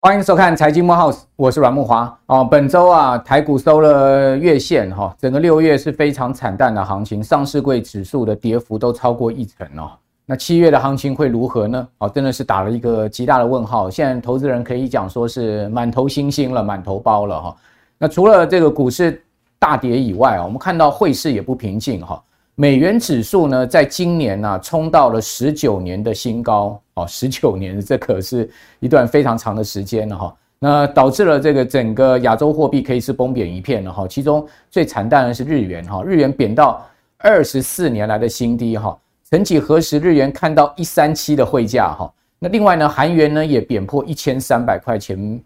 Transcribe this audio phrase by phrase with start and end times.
[0.00, 2.42] 欢迎收看财经慕 House，我是阮木华哦。
[2.42, 9.90] 本周啊，台股收了月线哈，整个六月是非常惨淡的行情，上市柜指数的跌幅都超过一成哦。
[10.24, 11.86] 那七月的行情会如何呢？
[11.98, 13.90] 哦，真的是打了一个极大的问号。
[13.90, 17.56] 现在投资人可以讲说是满头星星了，满头包了哈。
[17.98, 19.22] 那除了这个股市
[19.58, 22.22] 大跌以外啊，我们看到汇市也不平静哈。
[22.60, 30.36] 美元指数呢，在今年呢、冲到了十九年的新高哦，十九年， 这可是一段非常长的时间了哈。
[30.58, 34.08] 那导致了这个整个亚洲货币可以是崩贬一片了哈。
[34.08, 36.84] 其中最惨淡的是日元哈，日元贬到
[37.18, 38.98] 二十四年来的新低哈。
[39.22, 42.12] 曾几何时，日元看到一三七的汇价哈。
[42.40, 45.40] 那另外呢，韩元呢也贬破一千三百块钱，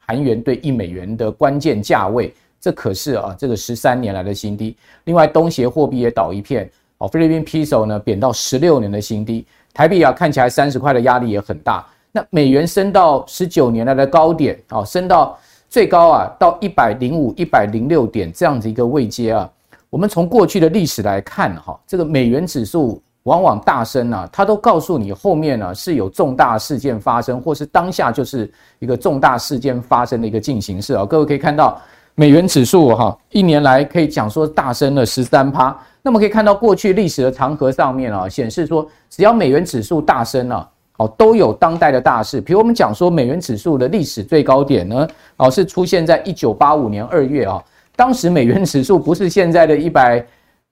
[0.00, 2.34] 韩元兑一美元的关键价位。
[2.66, 4.76] 这可是啊，这个十三年来的新低。
[5.04, 9.46] 另外，东协货币也倒一片哦，菲律宾比索呢贬到十六年的新低。
[9.72, 11.86] 台币啊，看起来三十块的压力也很大。
[12.10, 15.38] 那美元升到十九年来的高点啊，升到
[15.70, 19.48] 最高啊，到一百零五、一百零六点这样子一个位阶啊。
[19.88, 31.06] 我们从过去的历史来看哈，这个美元指数往往大升啊，它都告诉你后面呢是有重大事件发生，或是当下就是一个重大事件发生的一个进行式啊。
[31.06, 31.80] 各位可以看到。
[32.18, 35.76] 美元指数哈，一年来可以讲说大升了十三趴。
[36.02, 42.40] 那么可以看到过去历史的长河上面啊，显示说只要美元指数大升了，哦，都有当代的大事。
[42.40, 47.62] 比如我们讲说美元指数的历史最高点呢，哦，是出现在一九八五年二月啊。
[47.94, 50.24] 当时美元指数不是现在的一百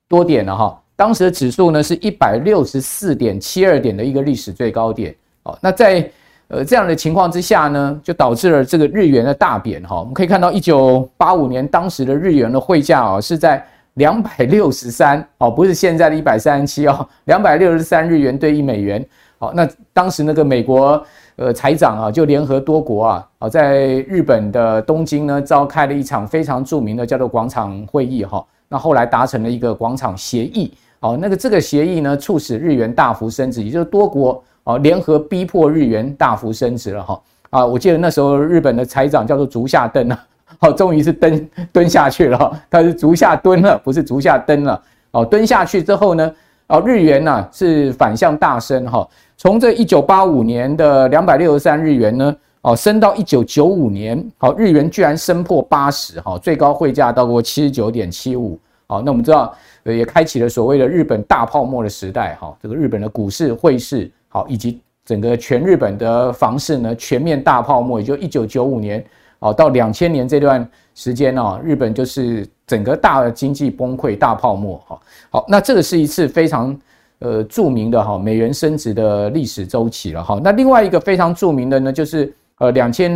[0.08, 5.14] 多点了哈，当时的指数呢是一百六十四点七二点的一个历史最高点。
[5.42, 6.10] 哦，那在
[6.48, 9.98] 呃，这样的情况之下呢，就导致了这个日元的大贬哈。
[9.98, 13.64] 我们可以看到，一九八五年当时的日元的汇价啊是在
[13.94, 19.04] 两百六十三哦，不是现在的一百三十七哦，两百六十三日元兑一美元。
[19.38, 21.02] 好，那当时那个美国
[21.36, 28.44] 呃财长啊，就联合多国啊，啊，在日本的东京呢召开了一场非常著名的叫做广场会议哈。
[28.68, 34.44] 那后来达成了一个广场协议，好，那个这个协议呢，促使日元大幅升值，也就是多国。
[34.64, 37.66] 哦，联合逼迫日元大幅升值了哈啊！
[37.66, 40.26] 我记得那时候日本的财长叫做竹下登啊，
[40.58, 45.22] 好，终于是蹲蹲下去了，他是竹下蹲了，不是竹下登了哦。
[45.22, 46.34] 蹲下去之后呢，
[46.68, 59.54] 哦，日元呢是反向大升哈，从这一九八五年的两百六十三日元呢，哦，升到一九九五年，好，日元居然升破八十哈，最高汇价到过七十九点七五，好，那我们知道
[59.84, 64.10] 也开启了所谓的日本大泡沫的时代哈，这个日本的股市汇市。
[64.34, 69.02] 好，以及整个全日本的房市呢，全面大泡沫，也就一九九五年
[69.38, 74.76] 哦到两千年这段时间哦，日本就是整个大的经济崩溃、大泡沫。
[74.88, 75.00] 哈，
[75.30, 76.76] 好，那这个是一次非常
[77.20, 80.40] 呃著名的哈美元升值的历史周期了哈。
[80.42, 83.12] 那另外一个非常著名的呢，就是呃两千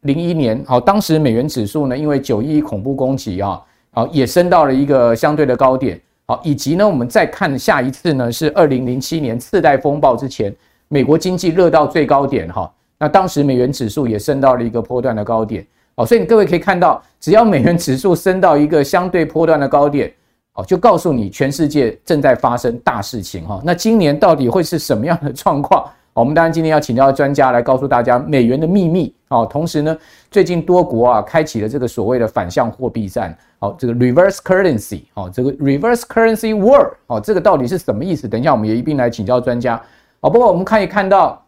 [0.00, 3.60] 零一年，好，当时美元指数呢，因为九一一恐怖攻击啊，
[3.90, 6.00] 好也升到了一个相对的高点。
[6.30, 10.54] 好，以及呢，我们再看下一次呢，是二零零七年次贷风暴之前，
[10.88, 12.70] 美国经济热到最高点哈。
[12.98, 15.66] 那当时美元指数也升到了一个波段的高点。
[15.94, 20.12] 哦，所以你各位可以看到，只要美元指数升到一个相对波段的高点，
[20.52, 23.62] 哦，就告诉你全世界正在发生大事情哈。
[23.64, 25.90] 那今年到底会是什么样的状况？
[26.18, 29.46] 我们当然今天要请教专家来告诉大家美元的秘密哦。
[29.48, 29.96] 同时呢，
[30.30, 38.26] 最近多国啊开启了这个所谓的反向货币战，好，这个 reverse currency，好，这个 reverse currency war，好，这个到底是什么意思？
[38.26, 39.80] 等一下我们也一并来请教专家。
[40.20, 41.40] 好，不过我们可以看到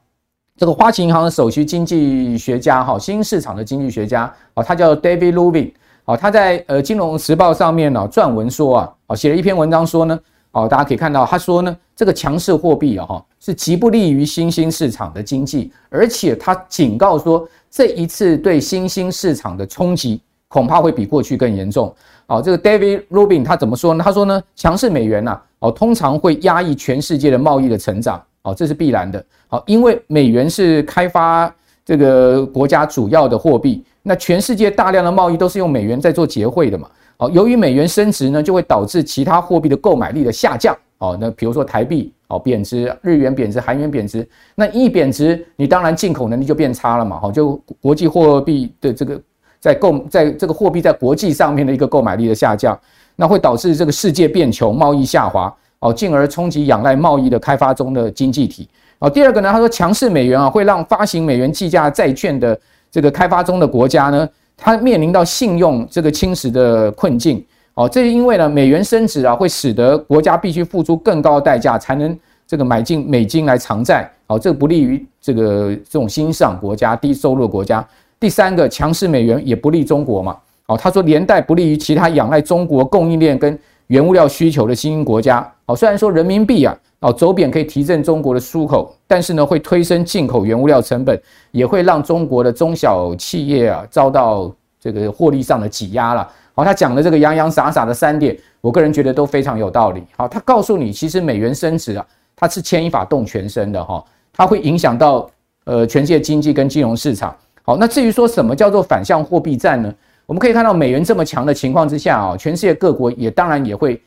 [0.56, 5.72] 这个花旗银行的首席经济学家，哈，新市场的经济学家，啊，他叫 David Rubin，
[6.04, 10.18] 好，他在呃《金融时报》上面呢撰文说啊，啊，写了一篇文章说呢。
[10.52, 21.94] 哦，大家可以看到，他说呢，这个强势货币啊，哈，是极不利于新兴市场的经济，而且他警告说，这一次对新兴市场的冲击恐怕会比过去更严重。
[22.26, 24.02] 哦，这个 David Rubin 他怎么说呢？
[24.04, 29.24] 他说呢，强势美元呐，哦，通常会压抑全世界的贸易的成长，哦，这是必然的。
[29.46, 31.52] 好，因为美元是开发
[31.84, 36.88] 这个国家主要的货币，那全世界大量的贸易都是用美元在做结汇的嘛。
[37.20, 40.74] 哦，由于美元升值呢，就会导致其他货币的购买力的下降。
[40.96, 47.20] 哦，那比如说台币哦贬值，日元贬值，韩元贬值，那一贬值，你当然进口能力就变差了嘛。
[47.20, 49.20] 好，就国际货币的这个
[49.58, 52.78] 在购在这个货币在国际上面的一个购买力的下降，
[53.16, 58.66] 那会导致这个世界变穷，贸易下滑，哦，进而冲击仰赖贸易的开发中的经济体。
[58.98, 62.58] 哦，第二个呢，他说强势美元啊，会让发行美元计价债券的
[62.90, 64.28] 这个开发中的国家呢。
[64.60, 67.42] 它面临到信用这个侵蚀的困境
[67.74, 72.16] 哦，这是因为呢，美元升值啊，会使得国家必须付出更高的代价才能
[72.46, 74.08] 这个买进美金来偿债。
[74.26, 77.84] 哦，这不利于这个这种新上国家、低收入国家。
[78.20, 80.36] 第三个，强势美元也不利中国嘛。
[80.66, 83.58] 哦，他说连带不利于其他仰赖中国供应链跟
[83.90, 85.44] 原物料需求的新兴国家。
[85.66, 91.20] 哦，虽然说人民币啊，哦走贬可以提振中国的出口，但是呢，会推升进口原物料成本，
[91.50, 96.28] 也会让中国的中小企业啊遭到这个获利上的挤压了。
[96.54, 100.04] 好，他讲的这个洋洋洒洒的三点，我个人觉得都非常有道理。
[100.16, 102.06] 好，他告诉你，其实美元升值啊，
[102.36, 105.28] 它是牵一发动全身的哈，它会影响到
[105.64, 107.34] 呃全世界经济跟金融市场。
[107.64, 109.92] 好，那至于说什么叫做反向货币战呢？
[110.30, 114.00] 我们可以看到美元这么强的情况之下啊，全世界各国也当然也会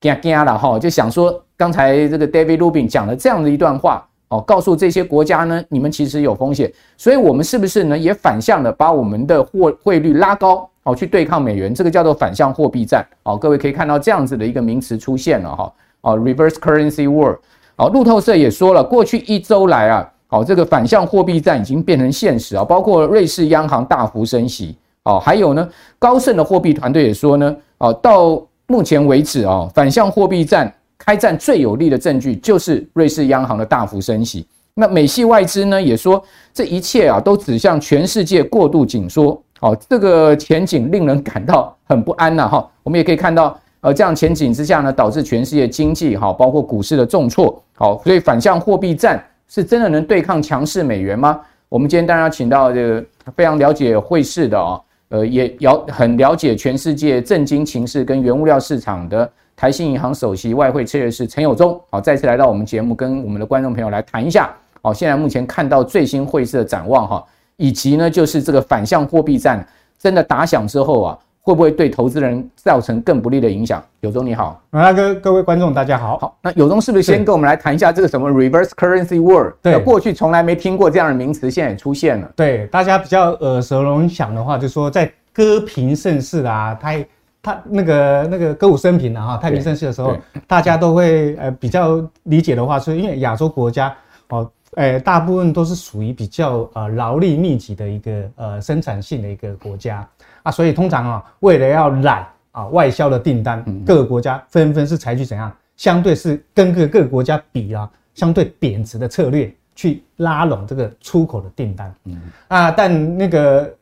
[0.00, 10.66] 惊惊了哈，就想说刚才这个 David Rubin 讲了这样的一段话哦，告诉这些国家呢，你们其实有风险，所以我们是不是呢也反向的把我们的货汇率拉高？
[10.84, 13.06] 哦，去对抗美元，这个叫做反向货币战。
[13.24, 15.70] 哦，各位可以看到这样子的一个名词出现了哈。
[16.00, 17.36] 哦，reverse currency war。
[17.76, 22.64] 哦，路透社也说了，过去一周来啊，哦，这个反向货币战已经变成现实啊。
[22.64, 24.74] 包括瑞士央行大幅升息。
[25.06, 25.68] 哦，还有呢，
[25.98, 34.46] 高盛的货币团队也说呢，哦，到目前为止啊，反向货币战开战最有力的证据就是瑞士央行的大幅升息。
[34.74, 36.22] 那美系外资呢也说，
[36.52, 39.40] 这一切啊都指向全世界过度紧缩。
[39.60, 42.46] 哦，这个前景令人感到很不安呐！
[42.46, 47.62] 哈，我们也可以看到，呃，这样前景之下呢，导致全世界经济哈，包括股市的重挫。
[47.74, 51.40] 好，所以反向货币战是真的能对抗强势美元吗？
[51.70, 53.04] 我们今天当然要请到这个
[53.34, 61.80] 非常了解汇市的啊，呃，也了很了解全世界震惊情势跟原物料市场的台新银行首席外汇策略师陈友忠。
[61.90, 64.54] 好，再次来到我们节目，跟我们的观众朋友来谈一下。
[64.82, 67.24] 好，现在目前看到最新汇市的展望哈。
[67.58, 69.66] 以及呢，就是这个反向货币战
[69.98, 73.80] 真的打响之后啊，会不会对投资人造成更不利的影响？
[74.00, 76.18] 有忠你好，那个各位观众大家好。
[76.18, 79.52] 好，那有忠是不是先跟我们来谈一下这个什么 reverse currency war？
[79.62, 82.28] 对，过去从来没听过这样的名词，现在也出现了。
[82.34, 87.06] 对，大家比较耳熟能详的话，就是说在歌平盛世啊，太
[87.40, 90.16] 他那个那个歌舞升平啊，哈，太平盛世的时候，
[90.48, 93.94] 大家都会呃比较理解的话，是因为亚洲国家
[94.30, 94.50] 哦。
[94.76, 100.06] 诶，大部分都是属于比较呃劳力密集的一个呃生产性的一个国家
[100.42, 111.94] 啊，所以通常啊，为了要揽啊外销的订单，各个国家纷纷是采取怎样，相对是跟各各个国家比啊，相对贬值的策略去拉拢这个出口的订单。
[112.04, 113.74] 嗯啊，但那个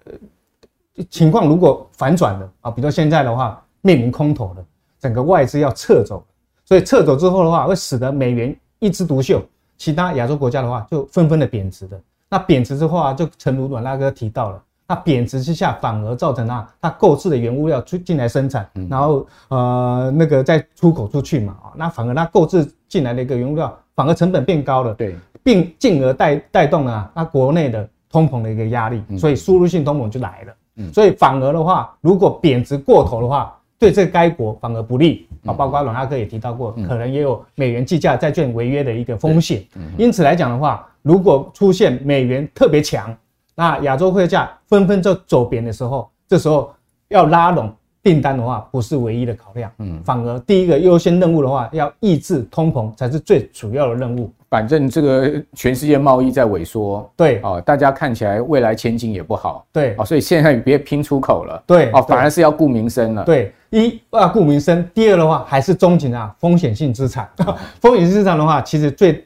[1.10, 4.64] 情况如果反转了啊，比如现在的话面临空头了，
[5.00, 6.24] 整个外资要撤走，
[6.64, 9.44] 所以撤走之后的话，会使得美元一枝独秀。
[9.76, 12.00] 其他亚洲国家的话，就纷纷的贬值的。
[12.30, 30.54] 那贬值之后啊，就诚如阮大哥提到了，那贬值之下反而造成啊，它购置的原物料出进来生产，然后呃那个再出口出去嘛啊，那反而它购置进来的一个原物料反而成本变高了，对，并进而带带动了啊，它国内的通膨的一个压力，所以输入性通膨就来了。
[30.92, 39.62] 所以反而的话，如果贬值过头的话，对这该国反而不利啊，包括阮阿哥也提到过，可能也有美元计价债券违约的一个风险。
[39.98, 43.14] 因此来讲的话，如果出现美元特别强，
[43.54, 46.72] 那亚洲汇价纷纷就走贬的时候，这时候
[47.08, 47.72] 要拉拢
[48.04, 54.30] 订单的话，不是唯一的考量，嗯，反而第一个优先任务的话，要抑制通膨才是最主要的任务。
[54.50, 57.38] 反正这个全世界贸易在萎缩，对。
[57.40, 59.94] 啊，大家看起来未来前景也不好，对。
[59.96, 67.28] 啊，所以现在你别拼出口了，对啊，反而是要顾民生了，对，一啊顾民生，第二的话还是中景啊风险性资产，
[67.80, 69.24] 风险性资产的话，其实最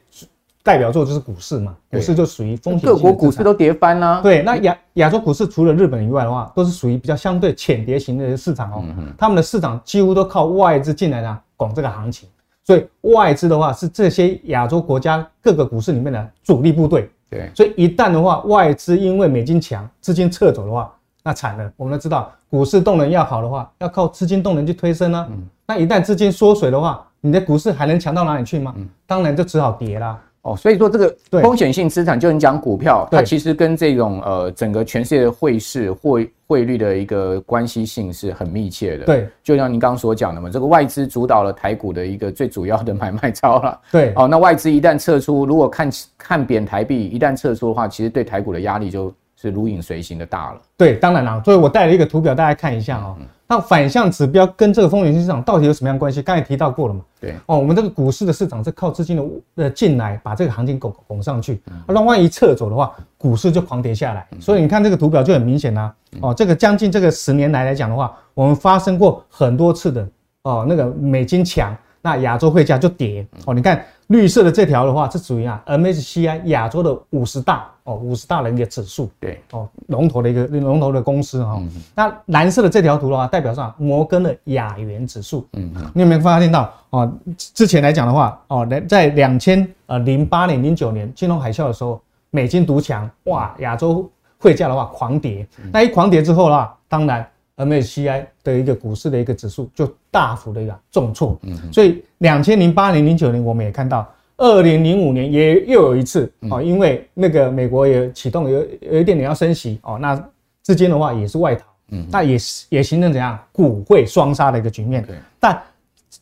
[0.63, 8.83] 代表作就是股市嘛，股市就属于风险，各国股市都跌翻了，对，那亚亚洲股市除了日本以外的话，都是属于比较相对浅跌型的市场哦，
[9.17, 12.27] 他们的市场几乎都靠外资进来啊，拱这个行情。
[12.63, 17.09] 所以外资的话是这些亚洲国家各个股市里面的主力部队。
[17.27, 21.71] 对，所以一旦的话外资因为美金强，资金撤走的话，那惨了。
[21.77, 25.27] 我们都知道，股市动能要好的话，要靠资金动能去推升啊。
[25.31, 25.47] 嗯。
[25.65, 28.73] 那一旦资金缩水的话，你的股市还能强到哪里去吗？
[28.77, 28.87] 嗯。
[29.07, 30.19] 当然就只好跌啦。
[30.41, 39.05] 哦，所以说这个风险性资产，就你讲股票，它其实跟这种呃整个全世界的汇市汇汇率的一个关系性是很密切的。
[39.05, 43.79] 对，就像您刚刚所讲的嘛，这个外资主导了台股的一个最主要的买卖超了。
[43.91, 50.61] 对，哦，那外资一旦撤出，如果看看贬台币，一旦撤出的话，其实对台股的压力就是如影随形的大了。
[50.77, 53.17] 对，当然了，所以我带了一个图表，大家看一下哦。
[53.49, 56.21] 那反向指标跟这个风险性市场到底有什么样关系？
[56.21, 57.01] 刚才提到过了嘛。
[57.19, 59.23] 对哦，我们这个股市的市场是靠资金的
[59.55, 64.27] 呃进来把这个行情拱拱上去，那万一撤走的话，股市就狂跌下来。
[64.39, 65.91] 所以你看这个图表就很明显啦。
[66.21, 70.07] 哦，这个将近这个十年来来讲的话，我们发生过很多次的
[70.43, 73.25] 哦，那个美金强，那亚洲汇价就跌。
[73.45, 73.83] 哦，你看。
[74.09, 81.57] 绿色的这条的话，是属于啊 MSCI 亚洲的五十大哦，五十大的一个指数，对哦，龙头的一个龙头的公司哈。
[81.59, 85.47] 嗯、那蓝色的这条图的话，代表上摩根的亚元指数。
[85.53, 87.11] 嗯嗯，你有没有发现到哦？
[87.37, 92.01] 之前来讲的话哦，在两千呃零八年、零九年金融海啸的时候，
[92.31, 95.47] 美金独强，哇，亚洲汇价的话狂跌。
[95.63, 97.23] 嗯、那一狂跌之后的话，当然。
[97.59, 110.15] MSCI 的一个股市的一个指数就大幅的一个重挫，嗯，所以两千零八年、零九年我们也看到，二零零五年也又有一次哦，因为那个美国也启动有有一点点要升息哦，那
[110.61, 115.15] 资金的话也是外逃，嗯，那也是也形成怎样股汇双杀的一个局面，对。
[115.39, 115.61] 但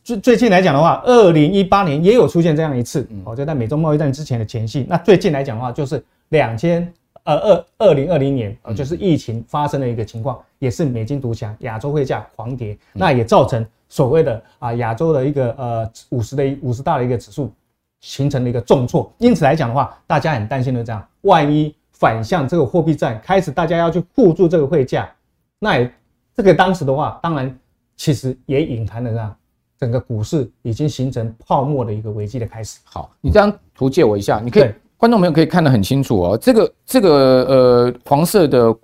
[0.02, 4.84] 最最近来讲的话，二零一八年也有出现这样一次，哦，就在美中贸易战之前的前夕。
[4.88, 6.92] 那最近来讲的话，就是两千。
[7.28, 7.36] 呃，
[7.78, 17.52] 二二零二零年，呃，就是疫情发生的一个情况，嗯、也是美金独强，亚洲汇价狂跌，嗯、那也造成所谓的啊亚洲的一个呃五十的五十大的一个指数
[18.00, 19.12] 形成了一个重挫。
[19.18, 25.06] 因此来讲的话，大家很担心的这样，万一反向这个货币战开始，大家要去护住这个汇价，
[25.58, 25.92] 那也
[26.34, 27.54] 这个当时的话，当然
[27.94, 29.36] 其实也隐含了这样
[29.78, 32.78] 整个股市已经形成泡沫的一个危机的开始。
[32.84, 34.72] 好，你这张图借我一下，你可以。
[34.98, 37.08] 观众朋友可以看得很清楚哦，这个这个
[37.44, 38.74] 呃黄色的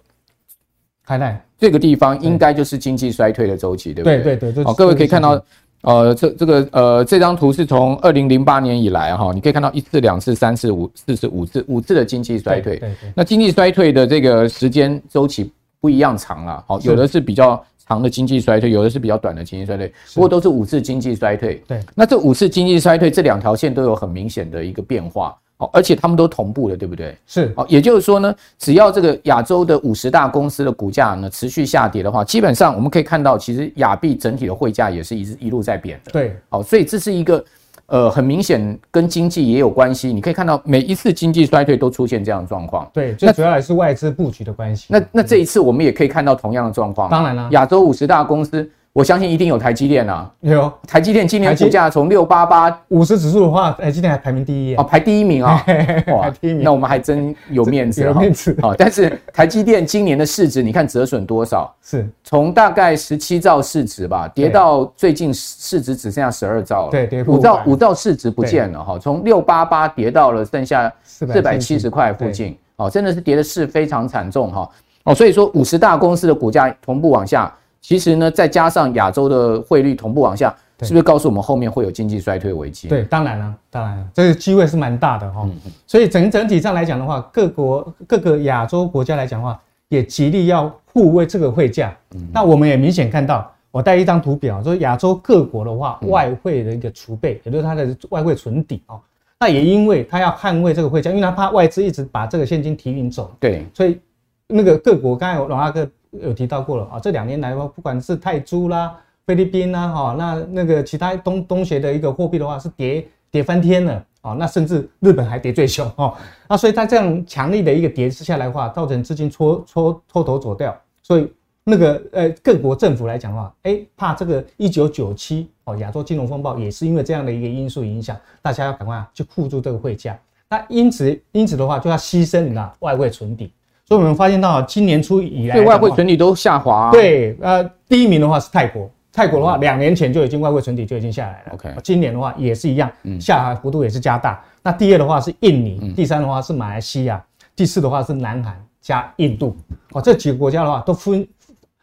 [1.02, 4.23] 海带这个地方应该就是经济衰退的周期，对不对？
[4.23, 4.64] 对对对。
[4.64, 5.44] 好，各位可以看到，
[5.83, 12.78] 呃，这这个呃这张图是从二零零八年以来哈，你可以看到一次、两次、三次、五四次、五次、五次的经济衰退。
[12.78, 13.12] 对对。
[13.16, 21.61] 那经济衰退的这个时间周期不一样长了，好，有的是比较长的经济衰退，有的是比较短的经济衰退，不过都是五次经济衰退。
[21.66, 21.80] 对。
[21.92, 25.37] 那这五次经济衰退这两条线都有很明显的一个变化。
[25.58, 27.16] 哦，而且他们都同步的，对不对？
[27.26, 27.52] 是。
[27.56, 36.11] 哦，也就是说呢，只要这个亚洲的五十大公司的股价呢持续下跌的话，基本上我们可以看到，其实亚币整体的汇价也是一一路在贬的。
[36.11, 36.37] 对。
[36.49, 37.44] 好，所以这是一个
[37.87, 40.12] 呃很明显跟经济也有关系。
[40.12, 42.90] 你可以看到每一次经济衰退都出现这样的状况。
[42.92, 44.87] 对，最主要还是外资布局的关系。
[44.88, 47.08] 那那这一次我们也可以看到同样的状况。
[47.08, 48.68] 当然了，亚洲五十大公司。
[48.94, 50.72] 我相信一定有台积电啊，有。
[50.86, 55.60] 台积电今年股价从六八八五十指数的话，台积电还排名第一哦，排第一名啊，
[56.14, 58.56] 哇，第一名，那我们还真有面子， 有面子。
[58.62, 58.72] 啊。
[58.78, 61.74] 但是台积电今年的市值，你看折损多少？
[61.82, 62.08] 是。
[62.22, 71.90] 从大概十七兆市值吧，跌到最近市值只剩下十二兆了，对对，五兆五兆市值不见了哈，从六八八跌到了剩下四百七十。
[71.90, 74.70] 块附近，哦，真的是跌的是非常惨重哈，
[75.02, 77.52] 哦，所以说五十大公司的股价同步往下。
[77.85, 80.49] 其实呢，再加上亚洲的汇率同步往下，
[80.81, 82.88] 是不是告诉我们后面会有经济衰退危机？
[82.88, 85.43] 对，当然了，当然了，这个机会是蛮大的哈。
[85.45, 89.61] 嗯嗯，所以整整体上来讲的话，各国各个亚洲国家来讲的话，
[89.91, 91.95] 也极力要护卫这个汇价。
[92.14, 98.99] 嗯，那我们也明显看到，我带一张图表，说亚洲各国的话，外汇的一个储备，也就是它的外汇存底哦。
[99.38, 103.31] 那也因为它要捍卫这个汇价，因为它怕外资一直把这个现金提领走。
[103.38, 104.00] 对，所以
[104.47, 105.87] 那个各国刚才我老阿哥。
[106.23, 116.14] 有提到过了啊，这两年来的话，不管是泰铢啦、菲律宾啦，哈，那那个其他东东协的一个货币的话，是跌跌翻天了啊，那甚至日本还跌最凶哦，
[116.49, 121.30] 那所以它这样强力的一个跌势下来的话，造成资金搓搓脱头走掉，所以
[121.64, 130.18] 那个呃各国政府来讲的话，哎，怕这个一九九七哦亚洲金融风暴也是因为这样的一个因素影响，大家要赶快去护住这个汇价，
[130.49, 133.52] 那因此因此的话就要牺牲你的外汇存底。
[133.87, 136.91] 所以我们发现到今年初以来，对外汇存底都下滑。
[136.91, 141.53] 对，呃，第一名的话是泰国，泰国的话两年前就已经外汇存底就已经下来了。
[141.53, 144.43] OK，今年的话也是一样，下滑幅度也是加大。
[144.62, 147.23] 那第二的话是印尼，第三的话是马来西亚，
[147.55, 149.55] 第四的话是南韩加印度。
[149.93, 151.26] 哦，这几个国家的话都分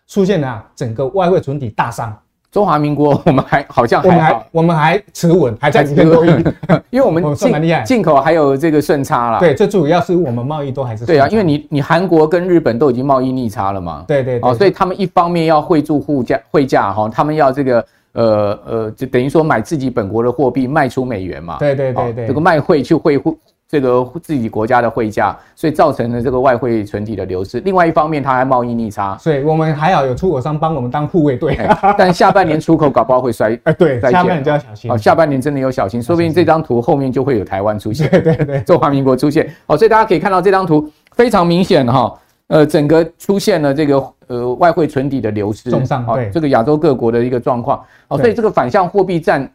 [0.08, 2.18] 出现了整个外汇存底大伤。
[2.52, 6.30] 中华民国，我们还好像还好，我们还持稳，还在跟多亿，
[6.92, 7.54] 因为我们进
[7.86, 9.40] 进口还有这个顺差啦。
[9.40, 14.04] 对，最主要是我们贸易都还是对啊，因为你你韩国跟日本都已经贸易逆差了嘛。
[14.06, 21.56] 对对哦，所以他们一方面要汇住汇价汇价哈，他们要这个呃呃，就等于说买自己本国的货币卖出美元嘛。
[21.58, 23.34] 对对对对，这个卖汇去汇汇。
[23.72, 27.62] 这个自己国家的汇价，所以造成了这个外汇存底的流失。
[27.62, 31.58] 另外一方面，它还贸易逆差，所以我们还好有出口商帮我们当护卫队。
[31.98, 34.92] 但下半年出口搞不好会衰， 哎，对，下半年就要小心。
[34.92, 39.50] 哦，下半年真的要小心，说不定这张图后面就会有台湾出现，对对对，中华民国出现。
[39.68, 42.14] 哦，所以大家可以看到这张图非常明显哈，
[42.48, 49.50] 呃，整个出现了这个呃外汇存底的流失，重上对、哦、这个亚洲各国的一个状况哦，所以这个反向货币战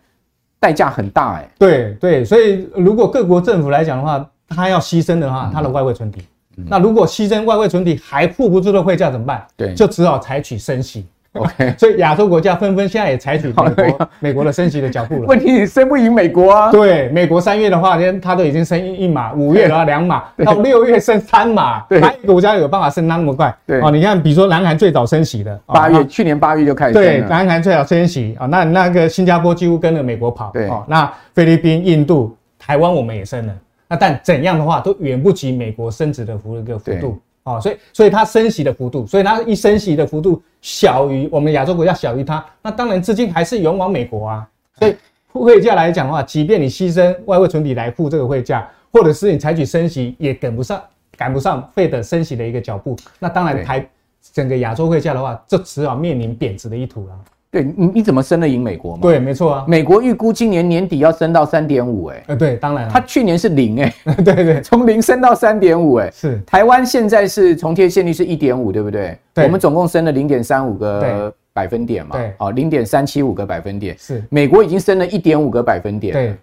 [0.66, 1.50] 代价很大哎、欸。
[1.60, 6.20] 对对，所以如果各国政府来讲的话，他要牺牲的话，他的外汇存底，
[6.56, 9.46] 嗯、那如果牺牲外汇存底还护不住的汇价怎么办？
[9.56, 11.06] 对，就只好采取升息。
[11.38, 13.54] OK， 所以亚洲国家纷纷现在也采取美
[13.90, 15.26] 国美国的升息的脚步了。
[15.26, 16.70] 问题你升不赢美国啊？
[16.70, 23.54] 对，美国三月的话，连它都已经升一码，五月的话两码，到六月升三码，对，哪一个国家有办法升那么快？
[23.66, 26.94] 对哦，你看，比如说南韩最早升息的，八月，去年八月就开始。
[26.94, 30.50] 对，南韩最早升息啊，那那个新加坡几乎跟着美国跑。
[30.52, 33.52] 对哦，那菲律宾、印度、台湾我们也升了，
[33.88, 37.18] 那但怎样的话都远不及美国升值的幅个幅度。
[37.46, 44.48] 哦，所以所以它升息的幅度，所以它一升息的幅度小于我们亚洲国家小于它，那当然资金还是涌往美国啊。
[44.80, 44.96] 所以
[45.32, 50.82] 汇价来讲的话，即便你牺牲外汇存底来付这个汇价，或者是你采取升息，也跟不上
[51.16, 52.96] 赶不上费的升息的一个脚步。
[53.20, 53.88] 那当然台
[54.32, 57.14] 整个亚洲汇价的话，就只好面临贬值的一途了。
[57.50, 59.02] 对你，你怎么升得赢美国嘛？
[59.02, 59.64] 对，没错啊。
[59.66, 66.40] 美国预估今年年底要升到三点五，哎，呃，对，当然了，它去年是零，哎，对 对， 从零升到三点五，哎，是。
[66.44, 69.16] 台湾现在是重贴现率是一点五，对不对？
[69.32, 69.44] 对。
[69.44, 74.22] 我们总共升了零点三五个百分点嘛，对，哦，零点三七五个百分点，是。
[74.28, 76.36] 美国已经升了一点五个百分点，对，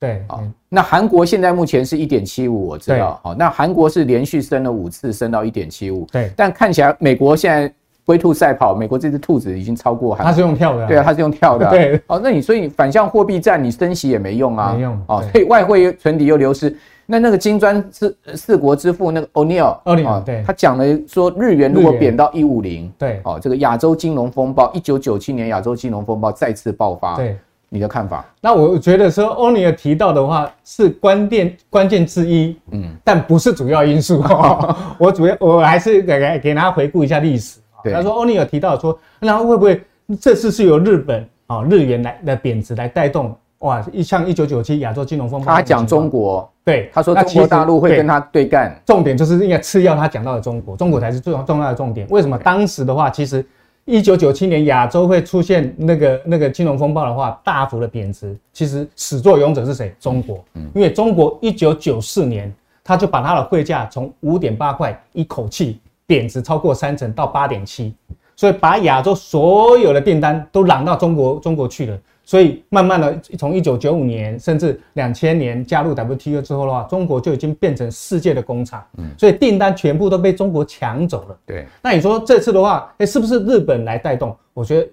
[0.00, 0.42] 对，好。
[0.68, 6.30] 那韩国现在目前是一点七五，我知道，好，那韩国是连续升了五次，升到一点七五，对。
[6.36, 7.72] 但看起来美国现在。
[8.10, 12.02] 龟兔赛跑，美国这只兔子已经超过韩，它是用跳的，对啊，它是用跳的， 对。
[12.08, 15.00] 哦，那你所以反向货币战，你升息也没用啊，没用。
[15.06, 16.76] 哦，所以外汇存底又流失。
[17.06, 27.36] 那那个金砖四四国之父那个 O'Neill，O'Neill，对，他讲了说，日元如果贬到一五零，对，哦，这个亚洲金融风暴，一九九七年亚洲金融风暴再次爆发，对，
[27.68, 28.24] 你的看法？
[28.40, 34.20] 那我觉得说 O'Neill 提到的话是关键关键之一，嗯，但不是主要因素。
[34.98, 37.60] 我主要我还是给给给大家回顾一下历史。
[37.84, 39.82] 他说，欧尼尔提到说，那会不会
[40.20, 43.36] 这次是由日本啊日元来的贬值来带动？
[43.60, 48.74] 哇，一像一九九七亚洲金融风暴，他讲中国，对，他说中国大陆会跟他对干。
[48.86, 52.06] 重点就是应该次要他讲到的中国，中国才是最重要的重点。
[52.08, 52.38] 为什么？
[52.38, 53.44] 当时的话，其实
[53.84, 59.94] 一九九七年亚洲会出现那个那个金融风暴的话，大幅的贬值，其实始作俑者是谁？
[60.00, 60.42] 中国，
[60.74, 62.50] 因为中国一九九四年
[62.82, 65.78] 他就把他的汇价从五点八块一口气。
[66.10, 67.94] 贬值超过三成到八点七，
[68.34, 71.96] 所以把亚洲所有的订单都揽到中国中国去了。
[72.24, 78.84] 所以慢慢的，从一九九五年甚至两千年加入 WTO 之后的话，中国就已经变成世界的工厂。
[78.98, 81.38] 嗯，所以订单全部都被中国抢走了。
[81.46, 84.36] 对，那你说这次的话，哎，是不是日本来带动？
[84.52, 84.88] 我觉得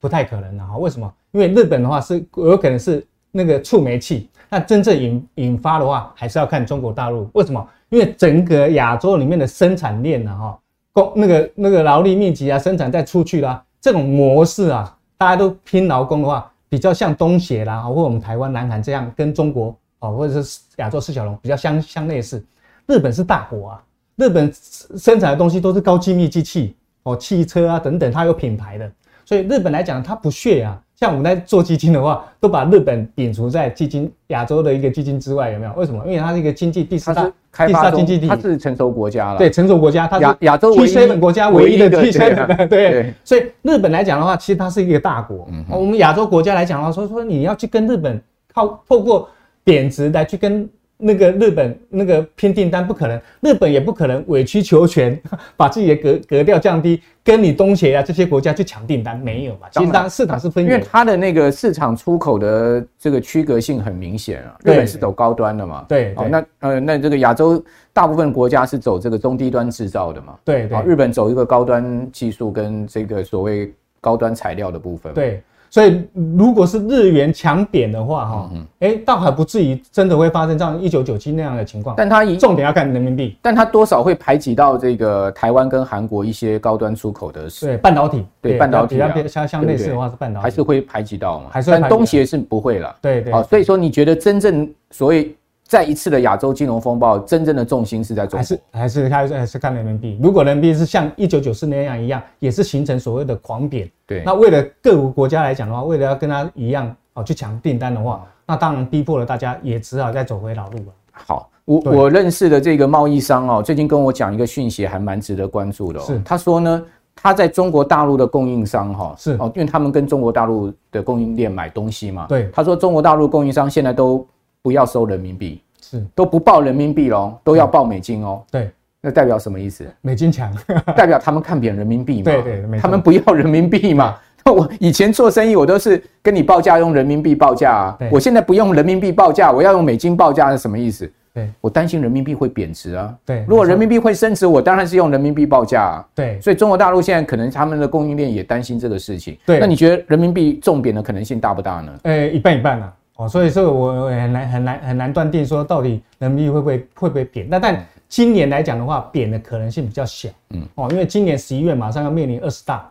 [0.00, 0.76] 不太可能啊。
[0.78, 1.12] 为什么？
[1.32, 7.28] 因为日本的话是有可能是那个触媒器，那真正引引发的话，还是要看中国大陆。
[7.34, 7.68] 为什么？
[7.90, 10.58] 因为整个亚洲里面的生产链呢，哈，
[10.92, 22.44] 工那个那个劳力密集啊，生产再出去啦，这种模式啊，大家都拼劳工的话，比较像东协啦，或我们台湾、南韩这样，跟中国哦，或者是亚洲四小龙比较相相类似。
[22.86, 23.82] 日本是大国啊，
[24.16, 24.52] 日本
[24.96, 28.90] 生产的东西都是高精密机器哦，汽车啊等等，它有品牌的，
[29.24, 30.80] 所以日本来讲，它不屑啊。
[30.94, 35.72] 像我们在做基金的话，都把日本摒除在基金亚洲的一个基金之外，有没有？
[35.74, 36.02] 为什么？
[36.06, 39.38] 因为它是一个经济第四大、第四大经济体，它是成熟国家了。
[39.38, 42.68] 对，成熟国家，它是亚亚洲 G7 国家唯一的 G7。
[42.68, 45.46] 对，所以日本来讲的话，其实它是一个大国。
[45.50, 48.20] 嗯，我们亚洲国家来讲的话，说说你要去跟日本
[48.52, 49.28] 靠透过
[49.64, 50.68] 贬值来去跟。
[50.98, 55.20] 那个日本那个拼订单不可能，日本也不可能委曲求全，
[55.56, 59.68] 把自己的格格调降低，跟你东协啊这些国家去抢订单，没有嘛？
[59.70, 64.56] 其实当市场是分，因为它的那个市场出口的这个区隔性很明显啊。
[64.64, 65.84] 日本是走高端的嘛？
[65.88, 70.34] 对，哦，那呃，那这个亚洲大部分国家是走这个中低端制造的嘛？
[70.44, 75.12] 对对，日本走一个高端技术跟这个所谓高端材料的部分。
[75.12, 75.42] 对。
[75.70, 76.02] 所以，
[76.36, 78.50] 如果是日元强贬的话，哈，
[78.80, 81.94] 哎，倒还不至于真的会发生像一九九七那样的情况。
[81.96, 91.46] 但它重点要看人民币，但它多少会排挤到这个台湾跟韩国一些高端出口的，对半导体，对半导体啊，相相类似的话是半导体，还是会排挤到嘛？
[91.50, 92.96] 还是但东协是不会了。
[93.02, 93.32] 对对。
[93.32, 95.34] 好，所以说你觉得真正所谓。
[95.66, 100.16] 再一次的亚洲金融风暴，真正的重心是在中国，还是还是还是还是看人民币。
[100.22, 110.84] 如果人民币是像一九九四那样一样，也是形成所谓的狂贬，对，那为了各国国家来讲的话，为了要跟他一样哦去抢订单的话，那当然逼迫了大家也只好再走回老路了。
[111.10, 115.98] 好，我我认识的这个贸易商哦，最近跟我讲一个讯息，还蛮值得关注的。
[115.98, 116.84] 是，他说呢，
[117.16, 124.24] 他在中国大陆的供应商哈，是哦，因为他们跟中国大陆的供应链买东西嘛，对，他说中国大陆供应商现在都。
[124.66, 128.42] 不要收人民币，是都不报人民币喽，都要报美金哦。
[128.50, 128.68] 对，
[129.00, 129.86] 那代表什么意思？
[130.00, 130.52] 美金强，
[130.96, 132.24] 代表他们看扁人民币嘛？
[132.24, 134.16] 对对，他们不要人民币嘛？
[134.44, 137.98] 那 我以前做生意，我都是跟你报价用人民币报价啊。
[138.10, 141.08] 我现在不用人民币报价，我要用美金报价是什么意思？
[141.32, 143.14] 对，我担心人民币会贬值啊。
[143.24, 146.08] 对，如果人民币会升值，我当然是用人民币报价啊。
[146.12, 149.38] 对，所以中国大陆现在可能他们的供应链也担心这个事情。
[149.46, 151.92] 对，那你觉得人民币重贬的可能性大不大呢？
[152.02, 152.92] 呃，一半一半啊。
[153.16, 157.46] 哦，所以这个我很难很难很难断定说到底人民币会不会会不会贬。
[157.48, 160.28] 那但今年来讲的话，贬的可能性比较小。
[160.50, 162.90] 嗯，哦，因为今年十一月马上要面临二十大，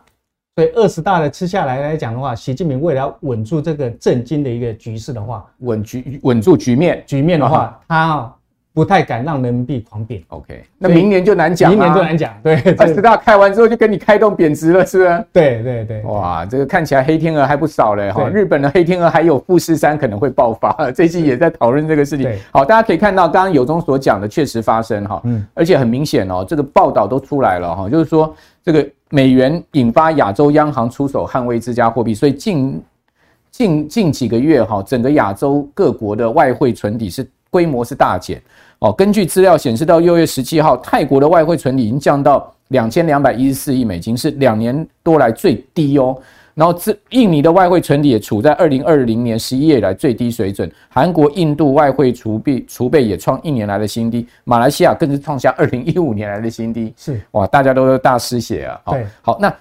[0.56, 8.32] 所以二十大的吃下来来讲的话，习近平为了稳住这个震惊的一个局势的话，稳局稳住局面局面的话，他。
[8.76, 15.24] 不太敢让人民币狂贬，OK，那明年就难讲，明年就难讲，对，二十大开完之后就跟你开动贬值了，是不是？
[15.32, 22.30] 对对对，哇，这个看起来黑天鹅还不少嘞哈，日本的黑天鹅还有富士山可能会爆发， 最近也在讨论这个事情。
[22.52, 32.82] 好，大家可以看到，刚刚有中所讲的确实发生哈，嗯，而且很明显哦，这个报道都出来了哈，就是说这个美元引发亚洲央行出手捍卫自家货币，所以近
[33.50, 38.38] 近近几个月哈，整个亚洲各国的外汇存底是规模是大减。
[38.78, 46.16] 哦，根据资料显示，到六月十七号，泰国的外汇存底已经降到两千两百一十四亿美金，是两年多来最低哦。
[46.52, 50.70] 然后，这印尼的外汇存底也处在二零二零年十一月以来最低水准。
[50.88, 56.92] 韩国、印度外汇储备储备也创一年来的新低，马来西亚更是创下二零一五年来的新低。
[56.96, 58.80] 是哇，大家都是大失血啊。
[58.92, 59.54] 对，好，那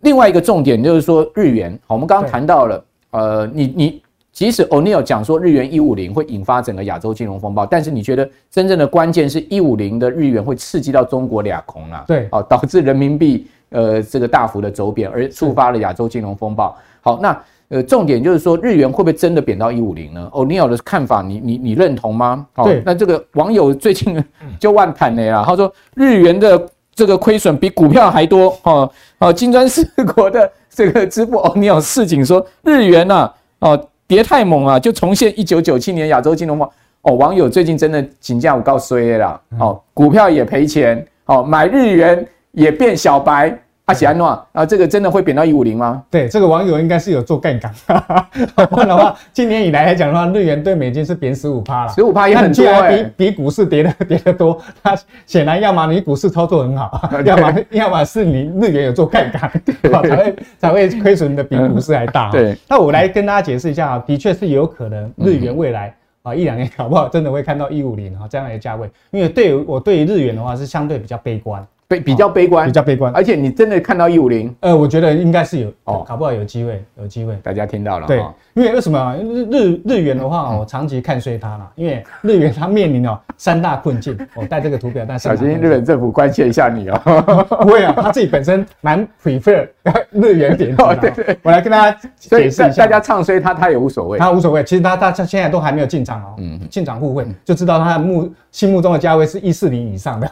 [0.00, 1.78] 另外一个重点就是说日元。
[1.86, 4.02] 好，我们刚刚谈到了，呃，你你。
[4.32, 12.02] 即使 O'Neill 讲说日元一五零会引发整个亚洲金融风暴，但是你觉得真正的关键是一五零的日元会刺激到中国俩空啊？
[12.06, 16.74] 对，哦， 导致人民币呃这个大幅的走贬，而触发了亚洲金融风暴。
[17.02, 22.46] 好，那呃重点就是说日元会不会真的贬到一五零呢？O'Neill 的看法你，你你你认同吗？
[22.54, 24.16] 好，那这个网友最近
[24.58, 33.88] 就万谈了呀，他说日元的这个亏损比股票还多哦哦，金砖四国的这个支付 O'Neill 示警说日元呐哦。
[34.12, 36.68] 别太猛啊，就重现一九九七年亚洲金融风
[37.00, 37.14] 哦。
[37.14, 43.58] 网友最近真的请假我告衰了哦，股票也赔钱哦，买日元也变小白。
[43.92, 46.02] 阿喜安诺啊，这个真的会贬到一五零吗？
[46.10, 47.70] 对，这个网友应该是有做杠杆。
[48.70, 54.58] 不然的话，今年以来来讲的话，日元对美金是贬十五趴了，十五趴也很多哎，比比股市跌的跌的多。
[54.82, 59.52] 它显然要么你股市操作很好， 要么要么是你日元有做杠杆，
[59.92, 62.30] 才会才会亏损的比股市还大。
[62.30, 71.62] 对，那我来跟大家解释一下啊，的确是有可能日元未来啊一两年搞不好真的会看到一五零啊这样的价位，因为对我对于日元的话是相对比较悲观。
[72.00, 78.18] 比较悲观，比较悲观，而且你真的看到一五零，呃，我觉得应该是有哦，搞不好有机会，有机会，大家听到了，对，
[78.54, 87.00] 因为为什么日日日元的话，我长期看衰它了，因为日元它面临了三大困境， 我带这个图表，但是小心日本政府关切一下你哦，
[87.60, 89.66] 不会啊，他自己本身蛮 prefer
[90.12, 100.30] 日元贬值，对对，我来跟大家解释一下，大家唱衰他，他也无所谓，他无所谓，其实他他现在都还没有进场哦，嗯，进场互惠就知道他的目心目中的价位是一四零以上的，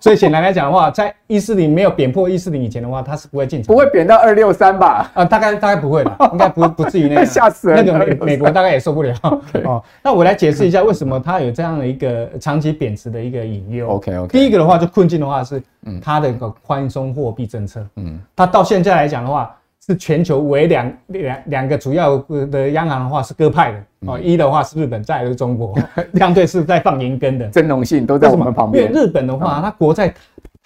[0.00, 1.68] 所以显然来讲的话，在一四零。
[1.78, 5.08] 没有贬破一四零以前的话，它是不会进场，不会贬到二六三吧？
[5.14, 7.24] 啊，大概大概不会吧， 应该不不至于那样。
[7.28, 7.84] 吓死人！
[7.84, 9.14] 那个美美国大概也受不了。
[9.64, 13.88] 哦，那我来解释一下为什么它有这样的一个长期贬值的一个隐忧。
[13.90, 14.38] OK OK。
[14.38, 15.62] 第一个的话，就困境的话是，
[16.02, 17.86] 它的一个宽松货币政策。
[17.96, 19.54] 嗯，它到现在来讲的话，
[19.86, 22.16] 是全球唯两两两个主要
[22.50, 23.78] 的央行的话是鸽派的。
[24.06, 25.78] 哦，一的话是日本，再就是中国，
[26.14, 28.86] 相对是在放银根的，真荣幸都在我们旁边。
[28.86, 30.12] 因为日本的话，它国债。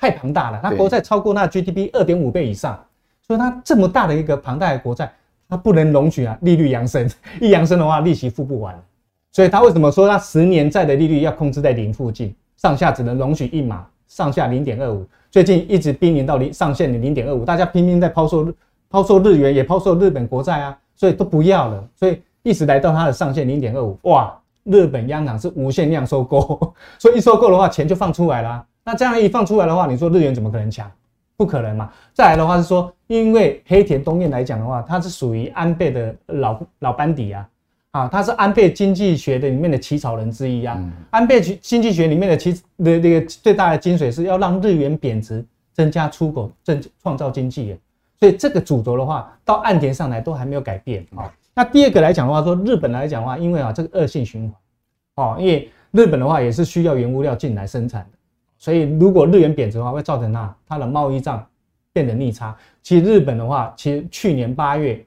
[0.03, 2.77] 太庞大了，它国债超过那 GDP 二点五倍以上，
[3.25, 5.12] 所以它这么大的一个庞大的国债，
[5.49, 7.09] 它不能容许啊利率扬升，
[7.41, 8.77] 一扬升的话利息付不完，
[9.31, 18.53] 所以它为什么说它十年债的利率要控制在零附近，上下只能容许一码，上下零点二五，最近一直濒临到零上限的零点二五，大家拼命在抛售
[18.91, 28.67] 抛售日元，也抛售日本国债啊，所以都不要了，所以一直来到它的上限零点二五，哇，日本央行是无限量收购， 所以一收购的话钱就放出来了。
[28.85, 30.90] 那这样一放出来的话，你说日元怎么可能强？
[31.35, 31.90] 不可能嘛！
[32.12, 37.49] 再来的话是说，因为黑田东彦来讲的话，它是属于安倍的老老班底啊，
[37.92, 40.77] 啊，他是安倍经济学的里面的起草人之一啊。
[40.79, 47.77] 嗯、安倍经济学里面的其的那个最大的精髓是要让日元贬值，增加出口，增创造经济。
[48.21, 51.33] 所以这个主轴的话，到岸田上来都还没有改变啊。
[51.55, 54.49] 那第二个来讲的话，说日本来讲的话，因为啊这个恶性循
[55.16, 58.18] 环，哦，因为日本的话也是需要原物料进来生产的。
[58.62, 61.44] 所以，如果日元贬值的话，会造成它它的贸易账
[61.92, 62.57] 变得逆差。
[62.81, 65.05] 其实日本的话，其实去年八月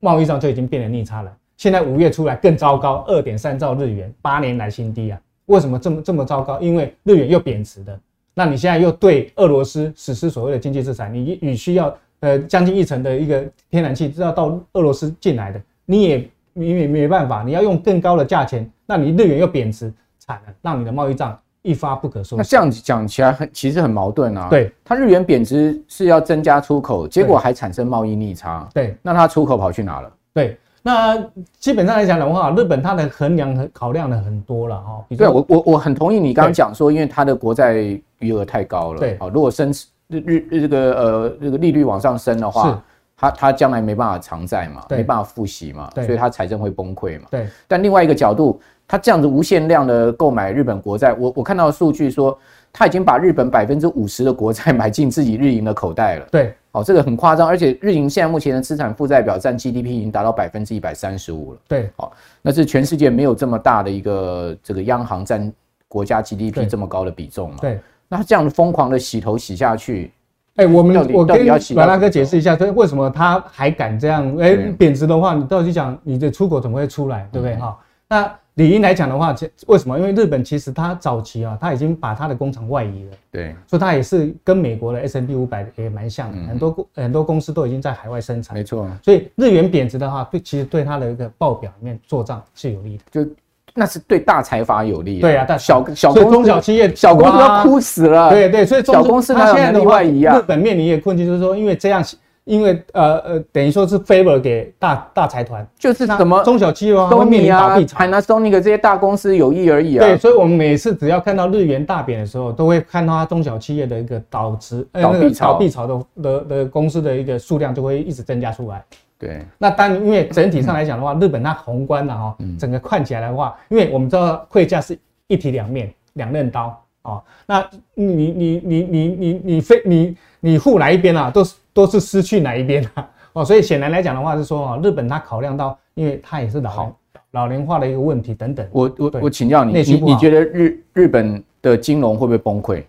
[0.00, 1.32] 贸易账就已经变得逆差了。
[1.56, 5.20] 现在五月出来更糟糕，二点三兆日元，八年来新低啊！
[5.44, 6.60] 为什么这么这么糟糕？
[6.60, 7.96] 因为日元又贬值的，
[8.34, 22.36] 那你现在又对俄罗斯实施所谓的经济制裁，你你需要呃将近一成的一个天然气是要到俄罗斯进来的，你也你也没办法，你要用更高的价钱，那你日元又贬值，惨了，让你的贸易账一发不可收拾。
[22.36, 24.48] 那这样讲起来很其实很矛盾啊。
[24.48, 28.68] 对，它日元贬值是要增加出口，结果还产生贸易逆差。
[28.72, 30.10] 对，那它出口跑去哪了？
[30.32, 30.56] 对。
[30.82, 31.18] 那
[31.58, 35.04] 基本上来讲的话，日本它的衡量和考量的很多了哈。
[35.18, 37.74] 对，我我我很同意你刚刚讲说，因为它的国债
[38.20, 39.00] 余额太高了。
[39.00, 39.72] 对，如果升
[40.06, 42.80] 日日这个呃这个利率往上升的话，
[43.16, 47.26] 它它将来没办法偿债嘛，没办法付息嘛，所以他财政会崩溃嘛。
[47.30, 47.48] 对。
[47.66, 52.38] 但另外一个角度，他这样子无限量的购买日本国债，我我看到数据说，
[52.72, 56.26] 他已经把日本百分之五十的国债 买进自己日银的口袋了。
[56.30, 56.54] 对。
[56.72, 61.58] 哦，这个很夸张，而且日银现在目前的资产负债表占 GDP 已经达到百分之一百三十五了。
[61.66, 65.50] 对，好，那是全世界没有这么大的一个这个央行占
[65.88, 67.56] 国家 GDP 这么高的比重嘛？
[67.62, 70.12] 对，那他这样疯狂的洗头洗下去，
[70.56, 74.36] 哎，我们我跟阮大哥解释一下，所以为什么他还敢这样？
[74.38, 77.28] 哎，贬值的话，你到底讲你的出口怎么会出来？
[77.32, 77.56] 对不对？
[77.56, 78.32] 哈，那。
[78.56, 79.98] 理应来讲的话，为什么？
[79.98, 88.88] 因为日本其实它早期啊，它已经把它的工厂外移了，对，所以它也是跟美国的 S&P 五百也蛮像的，很多公很多公司都已经在海外生产，没错。
[89.02, 93.30] 所以日元贬值的话，对，其实对它的一个报表里面做账是有利的，就
[93.76, 95.20] 那是对大财阀有利。
[95.20, 98.30] 对啊，但小小公中小企业，小公司要哭死了。
[98.30, 102.02] 对对，所以小公司它现在的外日本面临一个困境，就是说因为这样。
[102.46, 110.06] 因为呃呃，等于说是 favor 给大大财团，就是什么中小企业会面临倒闭潮，Panasonic 这些大公司有意而已啊。
[110.06, 118.84] 对，所以我们每次只要看到日元大贬的时候，都会看到它中小企业的一个倒值、倒闭潮、倒闭潮的的的公司的一个数量就会一直增加出来。
[119.18, 127.22] 对，那当因为整体上来讲的话，日本它宏观的哈，整个看起来的话，因为我们知道汇价是一体两面、两刃刀啊。
[127.46, 131.30] 那你你你你你你非你你护哪一边啊？
[131.30, 133.08] 都是都是失去哪一边啊？
[133.32, 136.96] 哦，所以显然来讲的话是说啊，日本它考量到，因为它也是老好
[137.30, 138.66] 老龄化的一个问题等等。
[138.70, 142.82] 我我我请教你，你你觉得日日本的金融会不会崩溃？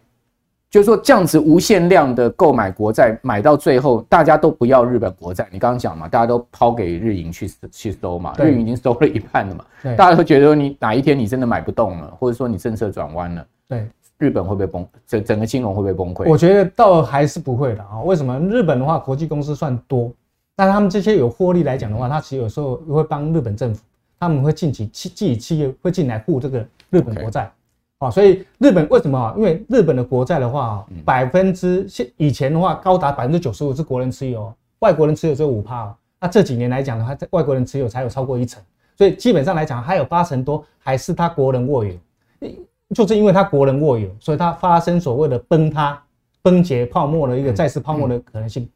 [0.69, 5.47] 就是说这样子无限量的购买国债，买到最后大家都不要日本国债。
[5.51, 14.86] 你刚刚讲嘛，大家都抛给日银去去收嘛，日银已经收了一半了嘛，大家都觉得你哪一天你真的买不动了，或者说你政策转弯了，对，日本会不会崩？
[15.08, 16.30] 整整个金融会不会崩溃？
[16.30, 18.01] 我觉得倒还是不会的啊。
[18.03, 18.38] 为什么？
[18.39, 20.12] 日本的话，国际公司算多。
[20.56, 23.84] 但他们这些有获利来讲的话，他其实有时候会帮日本政府，
[24.19, 27.49] 他们会进起企自己企业会进来护这个日本国债，
[27.99, 29.33] 啊，所以日本为什么？
[29.38, 38.62] 因为日本的国债的话，百分之现以前的话高达百分之九十五是国人持有，外国人持有只有五趴，那这几年来讲的话，在外国人持有才有超过一成，
[38.95, 41.93] 所以基本上来讲还有八成多还是他国人握有，
[42.93, 45.99] 就是因为他国人握有，所以他发生所谓的崩塌、
[46.43, 48.69] 崩解泡沫的一个债市泡沫的可能性。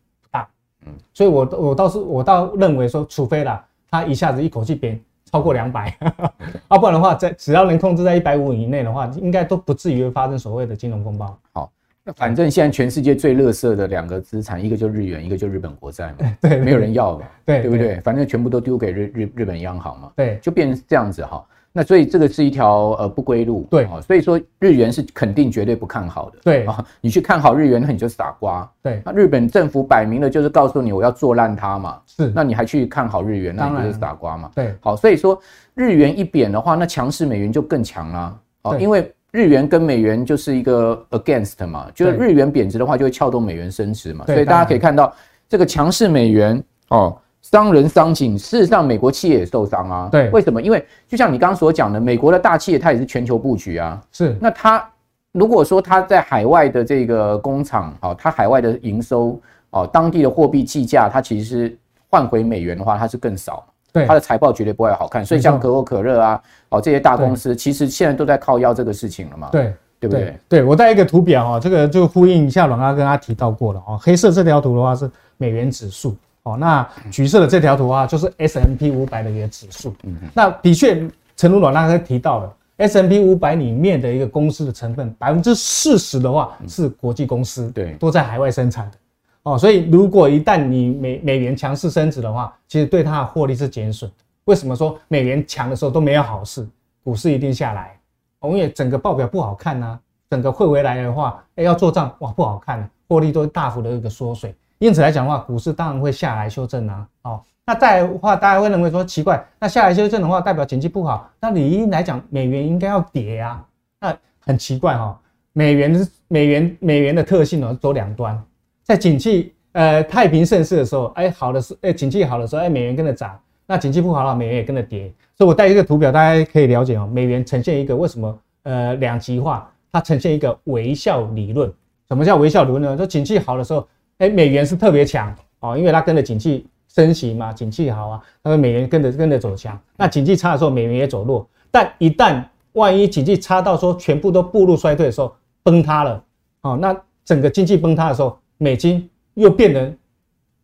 [0.84, 5.00] 嗯，所以我我倒是我倒认为说，除非啦，他一下子一口气贬
[5.32, 5.96] 超过两百，
[6.68, 11.38] 啊不然的话，在只要能控制在一百五以内的话，应该都不至于发生所谓的金融风暴。
[11.54, 11.72] 好，
[12.04, 18.00] 那反正现在全世界最乐色的两个资产，一个就日元，一个就日本国债嘛， 对，没有人要嘛，对，对不对？
[18.02, 21.46] 反正全部都丢给日日日本央行嘛，对，就变成这样子哈。
[21.74, 26.66] 那所以这个是一条呃不归路，对，所以说日元是肯定绝对不看好的，对。
[26.66, 35.40] 啊，你去看好日元，那你就傻瓜，对，那日本政府摆明了就是告诉你我要做烂它嘛，是，那你还去看好日元，那你就是傻瓜嘛，对，好，所以说
[35.74, 45.14] 日元一贬的话，那强势美元就更强了，哦，因为日元跟美元就是一个 against 嘛，就是日元贬值的话就会撬动美元升值嘛，所以大家可以看到
[45.48, 47.18] 这个强势美元哦。
[47.42, 50.10] 伤人伤景，事实上，美国企业也受伤啊。
[50.12, 50.62] 对，为什么？
[50.62, 54.02] 因为就像你刚刚所讲的，美国的大企业它也是全球布局啊。
[54.12, 54.88] 是，那它
[55.32, 59.40] 如果说它在海外的这个工厂，哦，它海外的营收，
[59.72, 61.78] 哦，当地的货币计价，它其实是
[62.10, 63.66] 换回美元的话，它是更少。
[63.92, 65.26] 对，它的财报绝对不会好看。
[65.26, 69.50] 所以像可口可乐啊，哦，这些大公司其实现在都在靠腰这个事情了嘛。
[69.52, 70.38] 对，对不对？
[70.48, 74.00] 对，我带一个图表啊，这个就呼应一下阮阿哥跟他提到过了哦。
[74.02, 76.16] 黑色这条图的话是美元指数。
[76.44, 79.94] 哦，那橘色的这条图啊，就是 S M P 五百的一个指数。
[80.04, 88.98] 嗯，那的确，陈如阮大哥提到了 S M P 五百里面的一个公司的成分，百分之四十的话是国际公司，对，都在海外生产的。
[89.44, 94.12] 哦，所以如果一旦你美美元强势升值的话，其实对它的获利是减损。
[94.46, 96.68] 为什么说美元强的时候都没有好事，
[97.04, 97.96] 股市一定下来？
[98.40, 100.00] 哦，因为整个报表不好看啊，
[100.30, 104.56] 整个汇回来的话，哎，要做账哇不好看，获利都大幅的一个缩水。
[104.82, 107.08] 因此来讲的话，股市当然会下来修正啊。
[107.22, 113.64] 哦，那再的话，大家会认为说奇怪，那下来修正的话，代表经济不好，那理应来讲，美元应该要跌啊。
[114.00, 115.16] 那很奇怪哈，
[115.54, 118.44] 美元美元美元的特性呢，走两端，
[118.84, 125.14] 在景气呃太平盛世的时候，哎好的时哎景气好的时候，哎美元跟着涨，那景气不好了，美元也跟着跌。
[125.38, 131.72] 所以我带一个图表，大家可以了解哦，美元呈现一个为什么呃两极化，它呈现一个微笑理论。
[132.08, 132.98] 什么叫微笑理论呢？
[132.98, 133.88] 说景气好的时候，
[134.22, 139.78] 哎美元是特别强哦，因为它跟着景气升息嘛，景气好啊，那么美元跟着跟着走强。
[139.98, 141.48] 那景气差的时候，美元也走弱。
[141.72, 146.24] 但一旦万一景气差到说全部都步入衰退的时候，崩塌了，
[146.62, 149.92] 哦，那整个经济崩塌的时候，美金又变得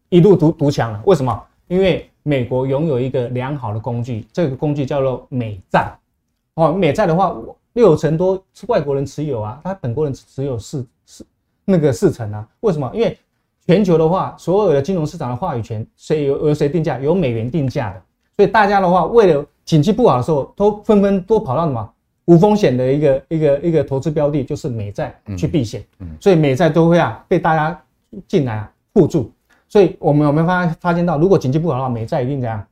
[0.10, 1.02] 一路独独强了。
[1.06, 1.43] 为什么？
[1.67, 5.91] 因为美国拥有一个良好的工具，这个工具叫做美债。
[6.54, 7.36] 哦，美债的话，
[7.74, 11.26] 六成多是外国人持有啊，他本国人持有四四
[11.65, 12.48] 那个四成啊。
[12.60, 12.91] 为什么？
[12.93, 13.17] 因为
[13.68, 16.98] 全球的话，所有的金融市场的话语权谁由由谁定价？
[17.00, 18.02] 由美元定价的。
[18.38, 21.94] 所以大家的话，为了景气不好的时候，都纷纷都跑到什么
[22.26, 25.84] 无风险的一个一个一个投资标的，就是美债去避险。
[26.00, 27.78] 嗯，所以美债都会啊被大家
[28.26, 29.30] 进来啊护住。
[29.68, 32.66] 所以我们有没有发发现到，如果景气不好的话，美债一定怎样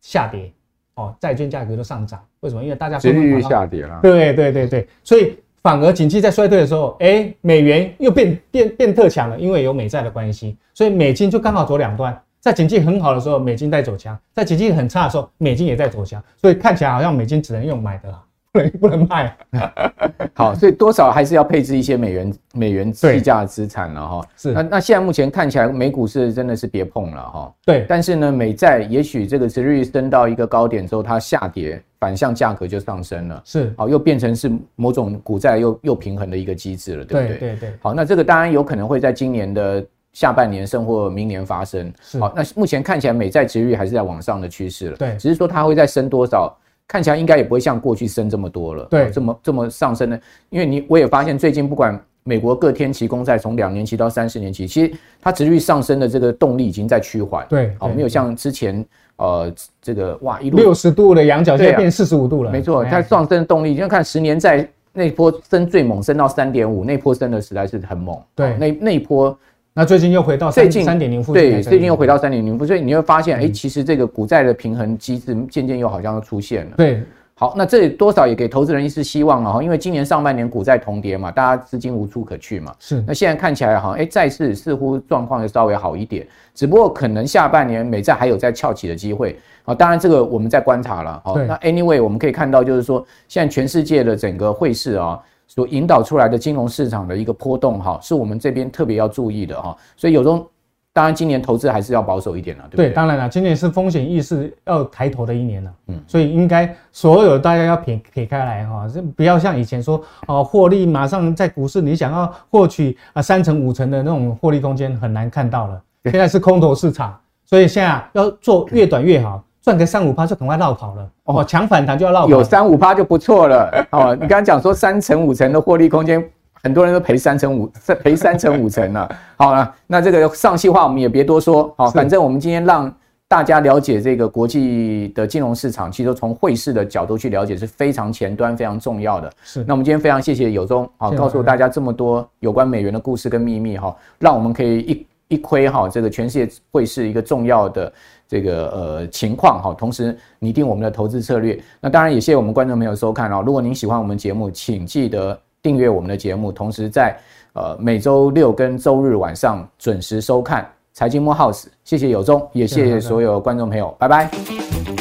[0.00, 0.52] 下跌？
[0.96, 2.20] 哦，债券价格都上涨。
[2.40, 2.62] 为什么？
[2.64, 4.00] 因为大家利率下跌了。
[4.02, 12.14] 对对对对，所以反而景气在衰退的时候，哎，美元又变变变特强了，因为有美债的关系，所以美金就刚好走两端。
[12.38, 16.22] 在经济很好的时候，美金在走强；在经济很差的时候，美金也在走强。
[16.36, 18.20] 所以看起来好像美金只能用买的，啦
[18.60, 19.36] 能不能卖。
[20.34, 24.26] 好，所以多少还是要配置一些美元美元计价的资产了哈。
[24.36, 24.52] 是。
[24.52, 27.54] 那那现在目前看起来，美股是真的是别碰了哈。
[27.64, 27.84] 对。
[27.88, 33.42] 但是呢，美债也许这个值率升到一个高点之后，它下跌，反向价格就上升了。
[33.44, 33.72] 是。
[33.76, 37.38] 好，又变成是某种股债又又平衡的一个机制了，对不对？
[37.38, 37.74] 对对对。
[37.80, 39.84] 好，那这个当然有可能会在今年的。
[40.14, 46.56] 下半年甚或明年发生，好，那目前看起来美债值率还是在往上的趋势了，对，只是说它会再升多少，
[46.86, 50.20] 看起来应该也不会像过去升这么多了，对，这么这么上升的，
[50.50, 58.84] 因为你我也发现最近不管美国各天期公债从两年期到三十年期，其实它殖利率上升的这个动力已经在趋缓，对，好，没有像之前
[59.16, 69.36] 呃这个哇一路六十度的仰角现在变四十五度了，没错，它上升的动力，你看十年在那波升最猛，升到三点五，那波升的实在是很猛，对，那那一波。
[69.76, 76.76] 那最近又回到最近三点零附近，对，最近又回到三点零附近，所以你会发现，哎、嗯欸，其实这个股债的平衡机制渐渐又好像要出现了。
[76.76, 77.02] 对，
[77.34, 82.72] 好，那这多少也给投资人一丝希望了哈，因为今年上半年股债同跌嘛，大家资金无处可去嘛。
[82.78, 89.74] 是，那现在看起来好像，哎、欸，债市似乎状况又稍微好一点，只不过可能下半年美债还有再翘起的机会啊。
[89.74, 91.20] 当然这个我们在观察了。
[91.24, 95.20] 好，那 anyway 我们可以看到就是说，现在全世界的整个汇市啊。
[95.46, 99.76] 所引导出来的金融市场的一个波动，哈，是我们这边特别要注意的，哈。
[99.96, 100.44] 所以有时
[100.92, 102.88] 当然今年投资还是要保守一点了，对不对？
[102.88, 119.42] 对，当然了，今年是风险意识要抬头的一年了，嗯，所以应该所有大家要撇撇开来，哈，不要像以前说，哦，获利马上在股市你想要获取啊三成五成的那种获利空间很难看到了，现在是空头市场，所以现在要做越短越好。
[119.64, 124.12] 赚个三五趴就赶快绕跑了哦，抢反弹就要绕跑，有三五趴就不错了哦。
[124.20, 126.22] 你刚刚讲说三成五成的获利空间，
[126.62, 127.72] 很多人都赔三成五，
[128.02, 129.08] 赔三成五成了。
[129.38, 132.94] 好了，那这个上戏话我们也别多说，好，反正我们今天让
[133.26, 139.32] 大家了解这个国际的金融市场，其实从汇市的角度去了解是非常前端、非常重要的。
[139.42, 147.90] 是，那我们今天非常谢谢友忠，好，告诉大家这么多有关美元的故事跟秘密哈，让我们可以一一窥哈这个全世界汇市一个重要的。
[148.28, 151.58] 这个呃情况哈，同时拟定我们的投资策略。
[151.80, 153.42] 那当然也谢谢我们观众朋友收看哦。
[153.44, 157.16] 如果您喜欢我们节目，请记得订阅我们的节目，同时在
[157.52, 161.62] 呃每周六跟周日晚上准时收看《财经幕 House》。
[161.84, 164.93] 谢谢有忠，也谢谢所有观众朋友，拜拜。